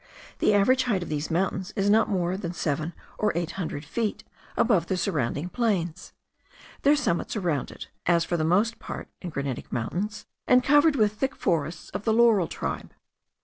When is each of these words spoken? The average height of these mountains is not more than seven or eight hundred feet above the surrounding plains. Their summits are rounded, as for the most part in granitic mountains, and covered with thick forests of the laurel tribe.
The 0.39 0.55
average 0.55 0.85
height 0.85 1.03
of 1.03 1.09
these 1.09 1.29
mountains 1.29 1.73
is 1.75 1.87
not 1.87 2.09
more 2.09 2.35
than 2.35 2.53
seven 2.53 2.93
or 3.19 3.31
eight 3.35 3.51
hundred 3.51 3.85
feet 3.85 4.23
above 4.57 4.87
the 4.87 4.97
surrounding 4.97 5.47
plains. 5.47 6.11
Their 6.81 6.95
summits 6.95 7.35
are 7.35 7.39
rounded, 7.39 7.85
as 8.07 8.25
for 8.25 8.35
the 8.35 8.43
most 8.43 8.79
part 8.79 9.09
in 9.21 9.29
granitic 9.29 9.71
mountains, 9.71 10.25
and 10.47 10.63
covered 10.63 10.95
with 10.95 11.13
thick 11.13 11.35
forests 11.35 11.91
of 11.91 12.03
the 12.03 12.13
laurel 12.13 12.47
tribe. 12.47 12.91